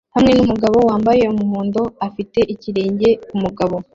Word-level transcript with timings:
hamwe 0.15 0.31
numugabo 0.33 0.77
wambaye 0.89 1.23
umuhondo 1.33 1.81
afite 2.07 2.39
ikirenge 2.53 3.09
kumugabo 3.27 3.75